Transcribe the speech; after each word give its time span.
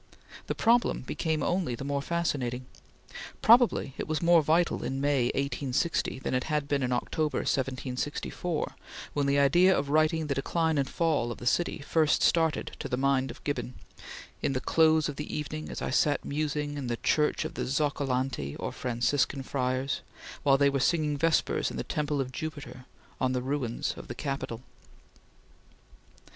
The 0.47 0.55
problem 0.55 1.01
became 1.01 1.43
only 1.43 1.75
the 1.75 1.83
more 1.83 2.01
fascinating. 2.01 2.65
Probably 3.43 3.93
it 3.99 4.07
was 4.07 4.19
more 4.19 4.41
vital 4.41 4.83
in 4.83 4.99
May, 4.99 5.25
1860, 5.25 6.17
than 6.17 6.33
it 6.33 6.45
had 6.45 6.67
been 6.67 6.81
in 6.81 6.91
October, 6.91 7.37
1764, 7.41 8.75
when 9.13 9.27
the 9.27 9.37
idea 9.37 9.77
of 9.77 9.89
writing 9.89 10.25
the 10.25 10.33
Decline 10.33 10.79
and 10.79 10.89
Fall 10.89 11.31
of 11.31 11.37
the 11.37 11.45
city 11.45 11.81
first 11.87 12.23
started 12.23 12.71
to 12.79 12.89
the 12.89 12.97
mind 12.97 13.29
of 13.29 13.43
Gibbon, 13.43 13.75
"in 14.41 14.53
the 14.53 14.59
close 14.59 15.07
of 15.07 15.17
the 15.17 15.31
evening, 15.35 15.69
as 15.69 15.83
I 15.83 15.91
sat 15.91 16.25
musing 16.25 16.77
in 16.79 16.87
the 16.87 16.97
Church 16.97 17.45
of 17.45 17.53
the 17.53 17.67
Zoccolanti 17.67 18.55
or 18.59 18.71
Franciscan 18.71 19.43
Friars, 19.43 20.01
while 20.41 20.57
they 20.57 20.71
were 20.71 20.79
singing 20.79 21.15
Vespers 21.15 21.69
in 21.69 21.77
the 21.77 21.83
Temple 21.83 22.19
of 22.19 22.31
Jupiter, 22.31 22.85
on 23.19 23.33
the 23.33 23.41
ruins 23.43 23.93
of 23.95 24.07
the 24.07 24.15
Capitol." 24.15 24.63